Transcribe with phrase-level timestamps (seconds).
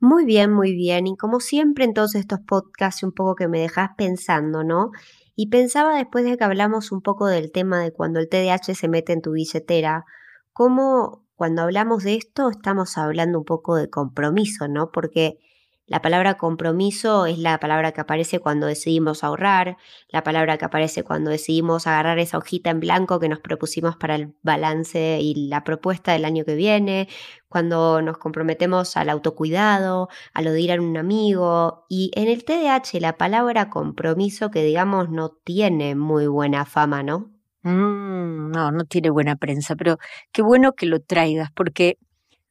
[0.00, 1.06] Muy bien, muy bien.
[1.08, 4.90] Y como siempre en todos estos podcasts, un poco que me dejas pensando, ¿no?
[5.34, 8.88] Y pensaba después de que hablamos un poco del tema de cuando el TDAH se
[8.88, 10.04] mete en tu billetera,
[10.52, 14.90] cómo cuando hablamos de esto estamos hablando un poco de compromiso, ¿no?
[14.92, 15.38] Porque
[15.88, 19.78] la palabra compromiso es la palabra que aparece cuando decidimos ahorrar,
[20.10, 24.14] la palabra que aparece cuando decidimos agarrar esa hojita en blanco que nos propusimos para
[24.14, 27.08] el balance y la propuesta del año que viene,
[27.48, 31.86] cuando nos comprometemos al autocuidado, a lo de ir a un amigo.
[31.88, 37.30] Y en el TDAH la palabra compromiso que digamos no tiene muy buena fama, ¿no?
[37.62, 39.96] Mm, no, no tiene buena prensa, pero
[40.32, 41.98] qué bueno que lo traigas porque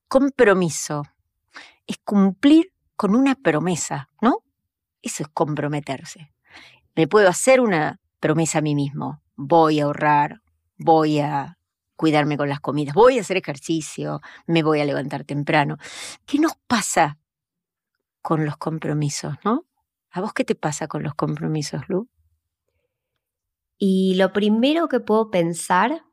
[0.07, 1.03] compromiso
[1.85, 4.43] es cumplir con una promesa, ¿no?
[5.01, 6.33] Eso es comprometerse.
[6.95, 9.21] Me puedo hacer una promesa a mí mismo.
[9.35, 10.41] Voy a ahorrar,
[10.77, 11.57] voy a
[11.95, 15.77] cuidarme con las comidas, voy a hacer ejercicio, me voy a levantar temprano.
[16.25, 17.19] ¿Qué nos pasa
[18.21, 19.65] con los compromisos, no?
[20.11, 22.09] ¿A vos qué te pasa con los compromisos, Lu?
[23.77, 26.03] Y lo primero que puedo pensar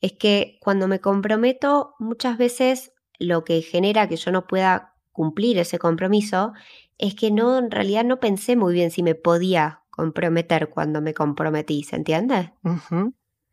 [0.00, 5.58] es que cuando me comprometo, muchas veces lo que genera que yo no pueda cumplir
[5.58, 6.52] ese compromiso,
[6.98, 11.14] es que no, en realidad no pensé muy bien si me podía comprometer cuando me
[11.14, 12.52] comprometí, ¿se entiende?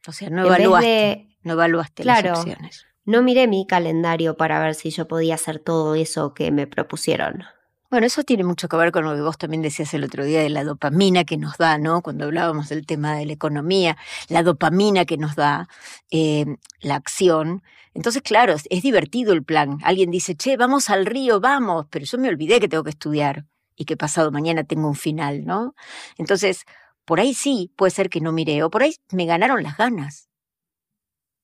[0.07, 2.85] O sea, no evaluaste, no evaluaste claro, las opciones.
[3.05, 7.43] No miré mi calendario para ver si yo podía hacer todo eso que me propusieron.
[7.89, 10.41] Bueno, eso tiene mucho que ver con lo que vos también decías el otro día
[10.41, 12.03] de la dopamina que nos da, ¿no?
[12.03, 15.67] Cuando hablábamos del tema de la economía, la dopamina que nos da
[16.11, 16.45] eh,
[16.81, 17.63] la acción.
[17.95, 19.79] Entonces, claro, es divertido el plan.
[19.83, 23.45] Alguien dice, che, vamos al río, vamos, pero yo me olvidé que tengo que estudiar
[23.75, 25.73] y que pasado mañana tengo un final, ¿no?
[26.19, 26.65] Entonces,
[27.05, 30.28] por ahí sí, puede ser que no miré, o por ahí me ganaron las ganas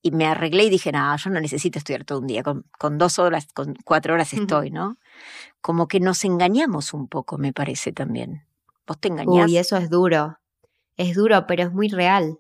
[0.06, 3.18] y me arreglé y dije, no, yo no necesito estudiar todo un día, con, dos
[3.18, 5.00] horas, con cuatro horas estoy, ¿no?
[5.62, 8.46] Como que nos engañamos un poco, me parece también.
[8.86, 9.48] ¿Vos te engañás?
[9.48, 10.38] Uy, eso es duro.
[10.96, 12.38] Es duro, pero es muy real.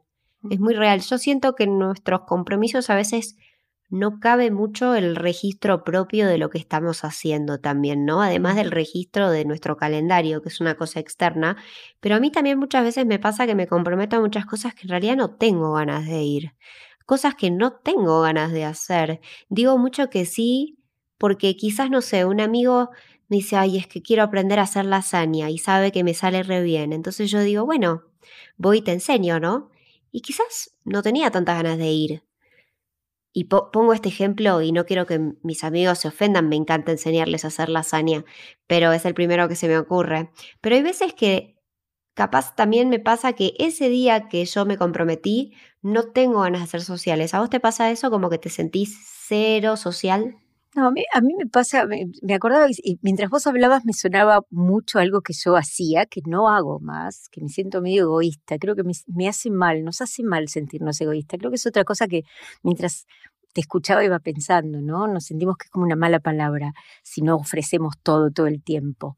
[0.48, 1.02] Es muy real.
[1.02, 3.36] Yo siento que en nuestros compromisos a veces
[3.90, 8.22] no cabe mucho el registro propio de lo que estamos haciendo también, ¿no?
[8.22, 11.58] Además del registro de nuestro calendario, que es una cosa externa,
[12.00, 14.84] pero a mí también muchas veces me pasa que me comprometo a muchas cosas que
[14.84, 16.54] en realidad no tengo ganas de ir
[17.06, 19.22] cosas que no tengo ganas de hacer.
[19.50, 20.80] Digo mucho que sí,
[21.18, 22.90] porque quizás, no sé, un amigo
[23.28, 26.44] me dice, ay, es que quiero aprender a hacer lasaña y sabe que me sale
[26.44, 26.94] re bien.
[26.94, 28.04] Entonces yo digo, bueno,
[28.58, 29.70] voy y te enseño, ¿no?
[30.12, 32.24] Y quizás no tenía tantas ganas de ir.
[33.34, 37.44] Y pongo este ejemplo y no quiero que mis amigos se ofendan, me encanta enseñarles
[37.44, 38.24] a hacer lasaña,
[38.66, 40.32] pero es el primero que se me ocurre.
[40.62, 41.56] Pero hay veces que
[42.14, 45.54] capaz también me pasa que ese día que yo me comprometí,
[45.86, 47.36] no tengo ganas de ser sociales.
[47.36, 48.98] ¿A vos te pasa eso como que te sentís
[49.28, 50.36] cero social?
[50.74, 51.06] No, a mí,
[51.38, 56.08] me pasa, me, acordaba, y mientras vos hablabas me sonaba mucho algo que yo hacía,
[56.08, 59.84] que no hago más, que me siento medio egoísta, creo que me, me hace mal,
[59.84, 62.24] nos hace mal sentirnos egoístas, creo que es otra cosa que
[62.64, 63.06] mientras
[63.54, 65.08] te escuchaba iba pensando, ¿no?
[65.08, 66.74] Nos sentimos que es como una mala palabra
[67.04, 69.18] si no ofrecemos todo todo el tiempo.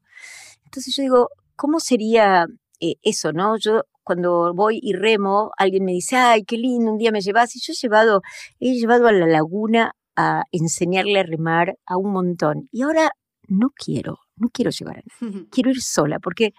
[0.64, 2.46] Entonces yo digo, ¿cómo sería
[2.78, 3.56] eh, eso, ¿no?
[3.56, 7.54] Yo cuando voy y remo, alguien me dice, ay, qué lindo, un día me llevas.
[7.54, 8.22] Y yo he llevado,
[8.58, 12.70] he llevado a la laguna a enseñarle a remar a un montón.
[12.72, 13.10] Y ahora
[13.48, 15.46] no quiero, no quiero llevar a nadie.
[15.52, 16.54] Quiero ir sola, porque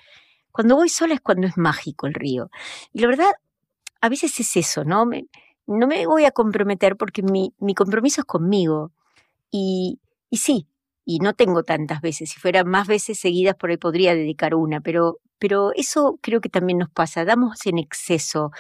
[0.52, 2.52] cuando voy sola es cuando es mágico el río.
[2.94, 3.32] Y la verdad,
[4.00, 5.08] a veces es eso, ¿no?
[5.08, 5.26] Me,
[5.66, 8.92] no me voy a comprometer porque mi, mi compromiso es conmigo.
[9.50, 10.00] Y,
[10.30, 10.68] y sí,
[11.04, 12.30] y no tengo tantas veces.
[12.30, 16.50] Si fueran más veces seguidas, por ahí podría dedicar una, pero pero eso creo que
[16.50, 18.52] también nos pasa, damos en exceso,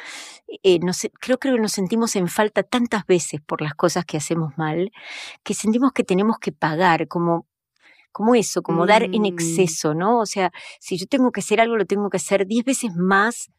[0.63, 0.79] eh,
[1.19, 4.91] creo, creo que nos sentimos en falta tantas veces por las cosas que hacemos mal,
[5.43, 7.45] que sentimos que tenemos que pagar, como,
[8.11, 9.25] como eso, como dar en mm.
[9.25, 10.19] exceso, ¿no?
[10.19, 13.51] O sea, si yo tengo que hacer algo, lo tengo que hacer diez veces más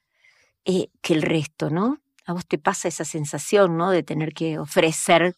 [0.64, 1.98] eh, que el resto, ¿no?
[2.26, 3.90] A vos te pasa esa sensación, ¿no?
[3.90, 5.34] De tener que ofrecer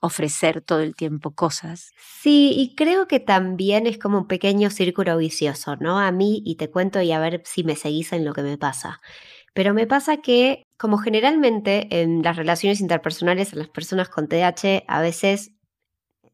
[0.00, 1.92] ofrecer todo el tiempo cosas.
[1.98, 5.98] Sí, y creo que también es como un pequeño círculo vicioso, ¿no?
[5.98, 8.58] A mí, y te cuento y a ver si me seguís en lo que me
[8.58, 9.00] pasa.
[9.54, 14.84] Pero me pasa que, como generalmente en las relaciones interpersonales, a las personas con TDAH,
[14.88, 15.52] a veces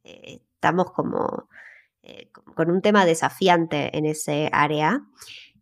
[0.04, 1.48] eh, estamos como
[2.02, 5.02] eh, con un tema desafiante en ese área.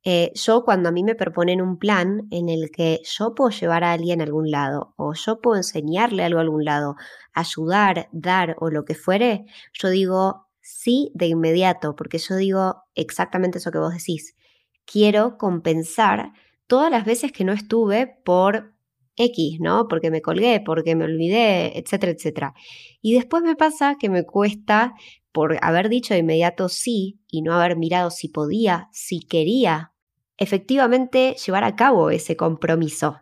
[0.05, 3.85] Eh, yo cuando a mí me proponen un plan en el que yo puedo llevar
[3.85, 6.97] a alguien a algún lado o yo puedo enseñarle algo a algún lado,
[7.35, 13.59] ayudar, dar o lo que fuere, yo digo sí de inmediato, porque yo digo exactamente
[13.59, 14.37] eso que vos decís.
[14.85, 16.33] Quiero compensar
[16.67, 18.75] todas las veces que no estuve por
[19.17, 19.89] X, ¿no?
[19.89, 22.55] Porque me colgué, porque me olvidé, etcétera, etcétera.
[23.03, 24.95] Y después me pasa que me cuesta,
[25.33, 29.93] por haber dicho de inmediato sí y no haber mirado si podía, si quería,
[30.37, 33.21] efectivamente llevar a cabo ese compromiso.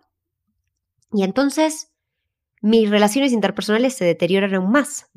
[1.13, 1.93] Y entonces
[2.61, 5.11] mis relaciones interpersonales se deterioran aún más.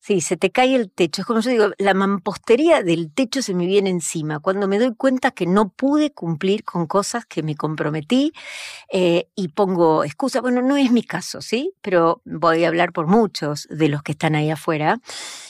[0.00, 1.22] Sí, se te cae el techo.
[1.22, 4.40] Es como yo digo, la mampostería del techo se me viene encima.
[4.40, 8.32] Cuando me doy cuenta que no pude cumplir con cosas que me comprometí
[8.90, 10.40] eh, y pongo excusa.
[10.40, 11.72] Bueno, no es mi caso, ¿sí?
[11.82, 15.00] Pero voy a hablar por muchos de los que están ahí afuera.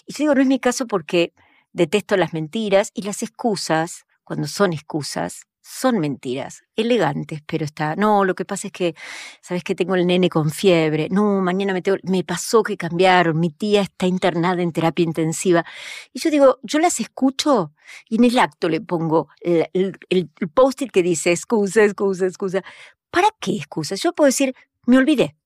[0.07, 1.33] Y yo digo, no es mi caso porque
[1.73, 8.25] detesto las mentiras y las excusas, cuando son excusas, son mentiras, elegantes, pero está, no,
[8.25, 8.95] lo que pasa es que,
[9.43, 13.51] sabes que tengo el nene con fiebre, no, mañana me, me pasó que cambiaron, mi
[13.51, 15.65] tía está internada en terapia intensiva.
[16.13, 17.73] Y yo digo, yo las escucho
[18.09, 22.63] y en el acto le pongo el, el, post-it que dice excusa, excusa, excusa.
[23.11, 23.97] ¿Para qué excusa?
[23.97, 24.55] Yo puedo decir,
[24.87, 25.37] me olvidé,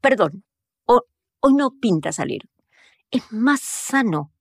[0.00, 0.44] perdón,
[0.86, 1.04] o,
[1.40, 2.48] hoy no pinta salir.
[3.10, 4.32] Es más sano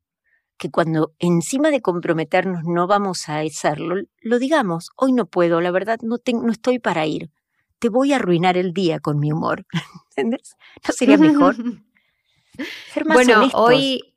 [0.58, 5.72] que cuando encima de comprometernos no vamos a hacerlo, lo digamos, hoy no puedo, la
[5.72, 7.32] verdad no, no estoy para ir.
[7.80, 9.66] Te voy a arruinar el día con mi humor.
[10.12, 10.56] ¿Entendés?
[10.88, 11.56] ¿No sería mejor?
[12.94, 14.16] Ser más bueno, hoy,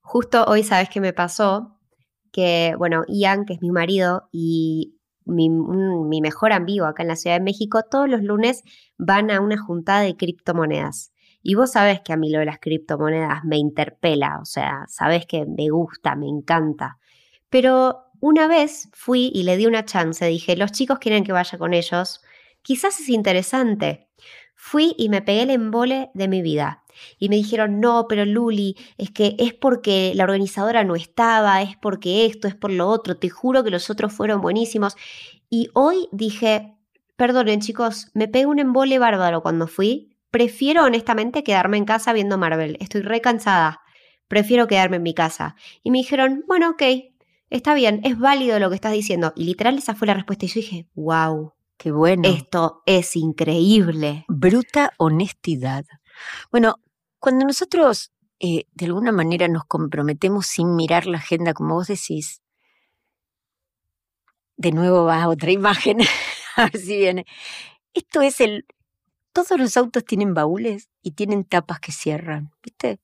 [0.00, 1.80] justo hoy, ¿sabes qué me pasó?
[2.30, 7.16] Que, bueno, Ian, que es mi marido, y mi, mi mejor amigo acá en la
[7.16, 8.62] Ciudad de México, todos los lunes
[8.98, 11.13] van a una juntada de criptomonedas.
[11.46, 15.26] Y vos sabés que a mí lo de las criptomonedas me interpela, o sea, sabés
[15.26, 16.98] que me gusta, me encanta.
[17.50, 21.58] Pero una vez fui y le di una chance, dije, los chicos quieren que vaya
[21.58, 22.22] con ellos,
[22.62, 24.08] quizás es interesante.
[24.54, 26.82] Fui y me pegué el embole de mi vida.
[27.18, 31.76] Y me dijeron, no, pero Luli, es que es porque la organizadora no estaba, es
[31.76, 34.96] porque esto, es por lo otro, te juro que los otros fueron buenísimos.
[35.50, 36.74] Y hoy dije,
[37.16, 42.36] perdonen chicos, me pegué un embole bárbaro cuando fui, prefiero honestamente quedarme en casa viendo
[42.38, 42.76] Marvel.
[42.80, 43.82] Estoy re cansada.
[44.26, 45.54] Prefiero quedarme en mi casa.
[45.84, 46.82] Y me dijeron, bueno, ok,
[47.50, 49.32] está bien, es válido lo que estás diciendo.
[49.36, 50.44] Y literal esa fue la respuesta.
[50.44, 51.52] Y yo dije, wow.
[51.76, 52.28] Qué bueno.
[52.28, 54.24] Esto es increíble.
[54.26, 55.84] Bruta honestidad.
[56.50, 56.80] Bueno,
[57.20, 62.42] cuando nosotros eh, de alguna manera nos comprometemos sin mirar la agenda, como vos decís,
[64.56, 65.98] de nuevo va a otra imagen,
[66.56, 67.24] a ver si viene.
[67.92, 68.66] Esto es el,
[69.34, 73.00] todos los autos tienen baúles y tienen tapas que cierran, ¿viste?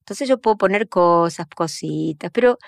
[0.00, 2.58] Entonces yo puedo poner cosas, cositas, pero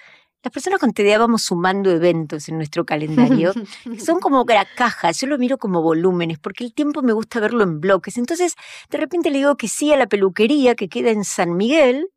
[0.43, 3.53] las personas con TDA vamos sumando eventos en nuestro calendario.
[3.99, 7.81] son como cajas, yo lo miro como volúmenes, porque el tiempo me gusta verlo en
[7.81, 8.19] bloques.
[8.19, 8.55] Entonces,
[8.91, 12.11] de repente le digo que sí a la peluquería que queda en San Miguel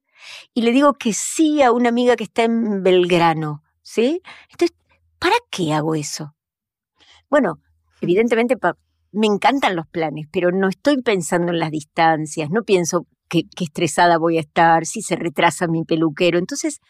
[0.53, 4.21] y le digo que sí a una amiga que está en Belgrano, ¿sí?
[4.51, 4.77] Entonces,
[5.19, 6.35] ¿para qué hago eso?
[7.29, 7.59] Bueno,
[8.01, 8.77] evidentemente para
[9.11, 14.17] me encantan los planes, pero no estoy pensando en las distancias, no pienso qué estresada
[14.17, 16.37] voy a estar, si se retrasa mi peluquero.
[16.37, 16.81] Entonces,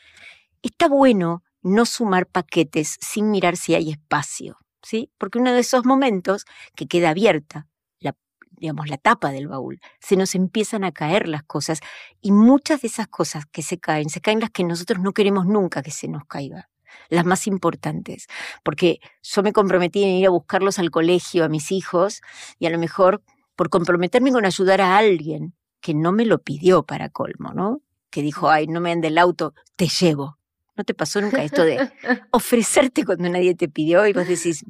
[0.63, 5.12] está bueno no sumar paquetes sin mirar si hay espacio, ¿sí?
[5.18, 6.45] Porque uno de esos momentos
[6.75, 7.68] que queda abierta,
[8.00, 8.15] la,
[8.57, 11.81] digamos, la tapa del baúl, se nos empiezan a caer las cosas
[12.21, 15.45] y muchas de esas cosas que se caen, se caen las que nosotros no queremos
[15.45, 16.70] nunca que se nos caiga
[17.10, 18.28] las más importantes,
[18.64, 22.21] porque yo me comprometí en ir a buscarlos al colegio, a mis hijos,
[22.60, 23.21] y a lo mejor
[23.56, 27.81] por comprometerme con ayudar a alguien que no me lo pidió para colmo, ¿no?
[28.10, 30.38] Que dijo, ay, no me ande el auto, te llevo.
[30.76, 31.92] ¿No te pasó nunca esto de
[32.31, 34.66] ofrecerte cuando nadie te pidió y vos decís,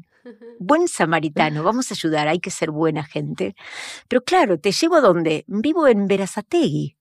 [0.60, 3.56] buen samaritano, vamos a ayudar, hay que ser buena gente?
[4.08, 5.46] Pero claro, ¿te llevo a dónde?
[5.48, 6.98] Vivo en Verazategui.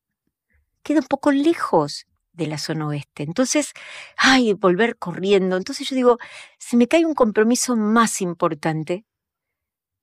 [0.82, 3.22] Queda un poco lejos de la zona oeste.
[3.22, 3.72] Entonces,
[4.16, 5.56] ay, volver corriendo.
[5.56, 6.18] Entonces yo digo,
[6.58, 9.04] se me cae un compromiso más importante,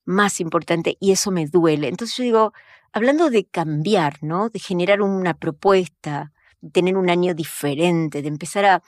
[0.06, 1.88] más importante, y eso me duele.
[1.88, 2.54] Entonces yo digo,
[2.94, 4.50] hablando de cambiar, ¿no?
[4.50, 6.32] De generar una propuesta,
[6.62, 8.84] de tener un año diferente, de empezar a,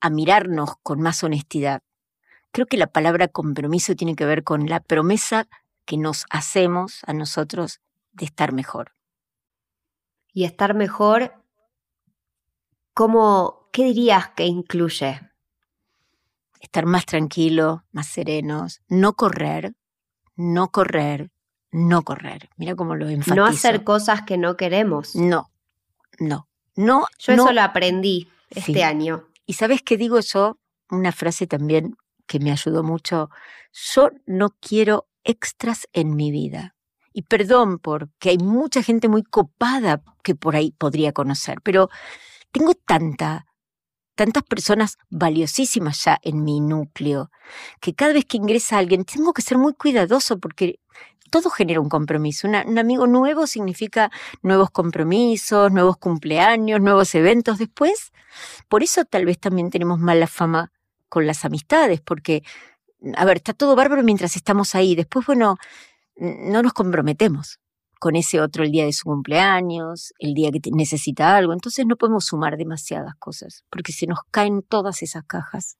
[0.00, 1.82] a mirarnos con más honestidad.
[2.52, 5.46] Creo que la palabra compromiso tiene que ver con la promesa
[5.84, 7.80] que nos hacemos a nosotros
[8.12, 8.92] de estar mejor.
[10.32, 11.32] Y estar mejor
[12.96, 15.20] ¿Cómo, ¿Qué dirías que incluye?
[16.60, 19.74] Estar más tranquilo, más serenos, no correr,
[20.34, 21.30] no correr,
[21.70, 22.48] no correr.
[22.56, 23.34] Mira cómo lo enfatizo.
[23.34, 25.14] No hacer cosas que no queremos.
[25.14, 25.50] No,
[26.18, 27.04] no, no.
[27.18, 29.28] Yo eso lo aprendí este año.
[29.44, 30.58] ¿Y sabes qué digo yo?
[30.88, 33.28] Una frase también que me ayudó mucho,
[33.74, 36.74] yo no quiero extras en mi vida.
[37.12, 41.90] Y perdón porque hay mucha gente muy copada que por ahí podría conocer, pero
[42.56, 43.46] tengo tanta,
[44.14, 47.30] tantas personas valiosísimas ya en mi núcleo,
[47.80, 50.80] que cada vez que ingresa alguien tengo que ser muy cuidadoso porque
[51.30, 52.48] todo genera un compromiso.
[52.48, 54.10] un amigo nuevo significa
[54.40, 58.12] nuevos compromisos, nuevos cumpleaños, nuevos eventos después.
[58.68, 60.72] Por eso tal vez también tenemos mala fama
[61.10, 62.42] con las amistades, porque,
[63.16, 64.94] a ver, está todo bárbaro mientras estamos ahí.
[64.94, 65.58] Después, bueno,
[66.16, 67.58] no nos comprometemos
[67.98, 71.52] con ese otro el día de su cumpleaños, el día que necesita algo.
[71.52, 75.78] Entonces no podemos sumar demasiadas cosas, porque se nos caen todas esas cajas.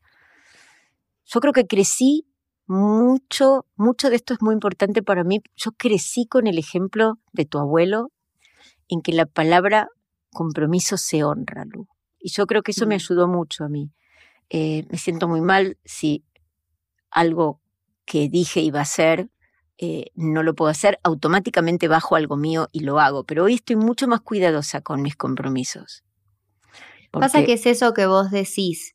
[1.24, 2.26] Yo creo que crecí
[2.66, 5.40] mucho, mucho de esto es muy importante para mí.
[5.56, 8.10] Yo crecí con el ejemplo de tu abuelo
[8.88, 9.88] en que la palabra
[10.32, 11.88] compromiso se honra, Lu.
[12.18, 13.00] Y yo creo que eso me mm.
[13.00, 13.90] ayudó mucho a mí.
[14.50, 16.24] Eh, me siento muy mal si
[17.10, 17.60] algo
[18.04, 19.30] que dije iba a hacer
[19.78, 23.24] eh, no lo puedo hacer, automáticamente bajo algo mío y lo hago.
[23.24, 26.02] Pero hoy estoy mucho más cuidadosa con mis compromisos.
[27.10, 28.94] Pasa que es eso que vos decís.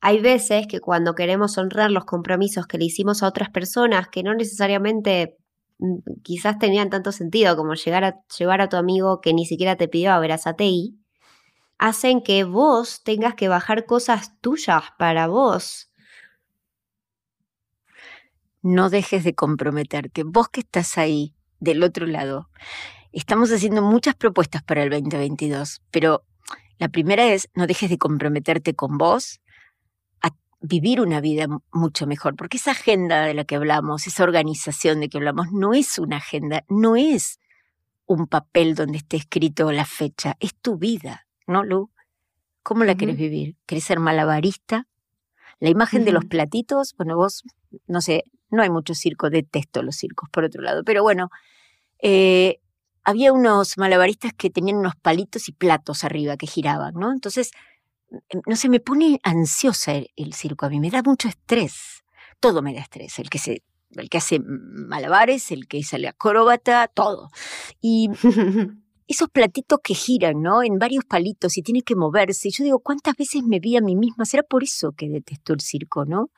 [0.00, 4.22] Hay veces que cuando queremos honrar los compromisos que le hicimos a otras personas, que
[4.22, 5.38] no necesariamente
[5.78, 9.76] mm, quizás tenían tanto sentido como llegar a llevar a tu amigo que ni siquiera
[9.76, 10.94] te pidió a ver a Satei,
[11.78, 15.90] hacen que vos tengas que bajar cosas tuyas para vos.
[18.64, 20.22] No dejes de comprometerte.
[20.24, 22.48] Vos que estás ahí, del otro lado,
[23.12, 26.24] estamos haciendo muchas propuestas para el 2022, pero
[26.78, 29.42] la primera es no dejes de comprometerte con vos
[30.22, 30.30] a
[30.62, 35.10] vivir una vida mucho mejor, porque esa agenda de la que hablamos, esa organización de
[35.10, 37.38] que hablamos, no es una agenda, no es
[38.06, 41.26] un papel donde esté escrito la fecha, es tu vida.
[41.46, 41.90] ¿no, Lu?
[42.62, 43.56] ¿Cómo la querés vivir?
[43.66, 44.86] ¿Querés ser malabarista?
[45.60, 47.42] La imagen de los platitos, bueno, vos,
[47.86, 51.30] no sé, no hay mucho circo, detesto los circos, por otro lado, pero bueno,
[52.00, 52.60] eh,
[53.04, 57.12] había unos malabaristas que tenían unos palitos y platos arriba que giraban, ¿no?
[57.12, 57.50] Entonces,
[58.10, 62.04] em, no sé, me pone ansiosa el, el, circo a mí, me da mucho estrés,
[62.40, 63.62] todo me da estrés, el que se...
[63.96, 67.30] El que hace malabares, el que sale acróbata, todo.
[67.80, 68.08] Y
[69.06, 70.62] esos platitos que giran, ¿no?
[70.62, 72.48] En varios palitos y tiene que moverse.
[72.48, 74.24] Y yo digo, ¿cuántas veces me vi a mí misma?
[74.24, 76.30] Será por eso que detesto el circo, ¿no?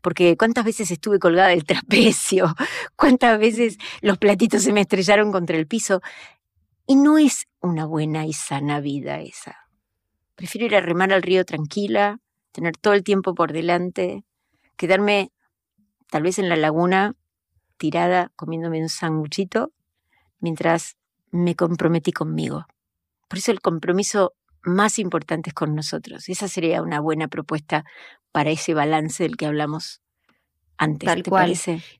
[0.00, 2.54] Porque cuántas veces estuve colgada del trapecio,
[2.96, 6.00] cuántas veces los platitos se me estrellaron contra el piso.
[6.86, 9.68] Y no es una buena y sana vida esa.
[10.34, 12.20] Prefiero ir a remar al río tranquila,
[12.52, 14.24] tener todo el tiempo por delante,
[14.76, 15.32] quedarme
[16.10, 17.14] tal vez en la laguna
[17.76, 19.72] tirada comiéndome un sanguchito
[20.40, 20.96] mientras
[21.30, 22.66] me comprometí conmigo.
[23.28, 26.28] Por eso el compromiso más importante es con nosotros.
[26.28, 27.84] Esa sería una buena propuesta
[28.38, 30.00] para ese balance del que hablamos
[30.76, 31.08] antes.
[31.08, 31.54] Tal cual.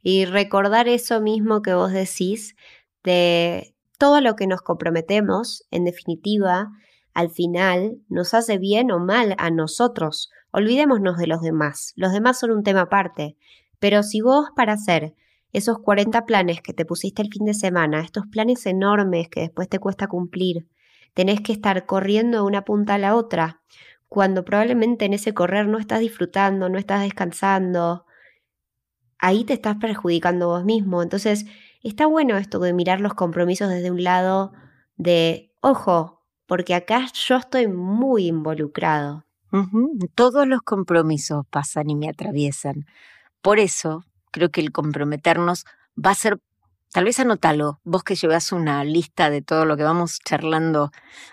[0.04, 2.54] Y recordar eso mismo que vos decís
[3.02, 6.71] de todo lo que nos comprometemos, en definitiva,
[7.12, 10.30] al final nos hace bien o mal a nosotros.
[10.52, 11.92] Olvidémonos de los demás.
[11.97, 13.37] Los demás son un tema aparte.
[13.80, 15.16] Pero si vos para hacer
[15.52, 19.68] esos 40 planes que te pusiste el fin de semana, estos planes enormes que después
[19.68, 20.68] te cuesta cumplir,
[21.14, 23.61] tenés que estar corriendo de una punta a la otra,
[24.08, 28.06] cuando probablemente en ese correr no estás disfrutando, no estás descansando,
[29.18, 31.02] ahí te estás perjudicando vos mismo.
[31.02, 31.46] Entonces,
[31.82, 34.52] está bueno esto de mirar los compromisos desde un lado
[34.96, 39.24] de, ojo, porque acá yo estoy muy involucrado.
[40.14, 42.86] Todos los compromisos pasan y me atraviesan.
[43.40, 45.64] Por eso, creo que el comprometernos
[45.96, 46.38] va a ser,
[46.92, 50.90] tal vez anótalo, vos que llevas una lista de todo lo que vamos charlando,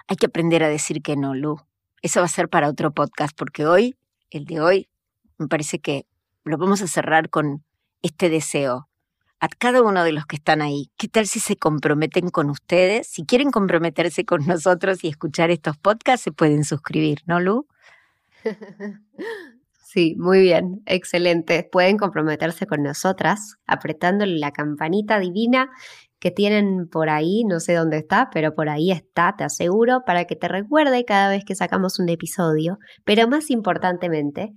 [0.07, 1.59] hay que aprender a decir que no, Lu.
[2.01, 3.95] Eso va a ser para otro podcast, porque hoy,
[4.29, 4.89] el de hoy,
[5.37, 6.05] me parece que
[6.43, 7.63] lo vamos a cerrar con
[8.01, 8.87] este deseo.
[9.39, 13.07] A cada uno de los que están ahí, ¿qué tal si se comprometen con ustedes?
[13.07, 17.67] Si quieren comprometerse con nosotros y escuchar estos podcasts, se pueden suscribir, ¿no, Lu?
[19.95, 21.63] Sí, muy bien, excelente.
[21.71, 25.71] Pueden comprometerse con nosotras apretándole la campanita divina
[26.19, 30.25] que tienen por ahí, no sé dónde está, pero por ahí está, te aseguro, para
[30.25, 32.79] que te recuerde cada vez que sacamos un episodio.
[33.03, 34.53] Pero más importantemente,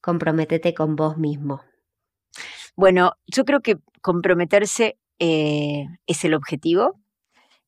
[0.00, 1.62] comprométete con vos mismo.
[2.76, 7.00] Bueno, yo creo que comprometerse eh, es el objetivo.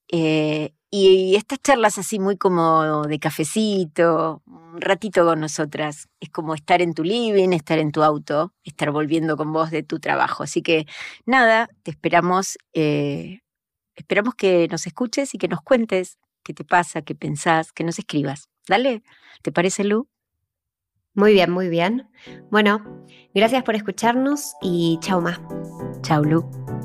[0.09, 6.55] Eh, y estas charlas así muy como de cafecito, un ratito con nosotras, es como
[6.55, 10.43] estar en tu living, estar en tu auto, estar volviendo con vos de tu trabajo.
[10.45, 10.87] Así que
[11.27, 13.41] nada, te esperamos, eh,
[13.97, 17.99] esperamos que nos escuches y que nos cuentes qué te pasa, qué pensás, que nos
[17.99, 18.49] escribas.
[18.67, 19.03] Dale,
[19.43, 20.09] ¿te parece Lu?
[21.15, 22.09] Muy bien, muy bien.
[22.51, 23.05] Bueno,
[23.35, 25.39] gracias por escucharnos y chao, Ma.
[26.03, 26.78] Chao, Lu.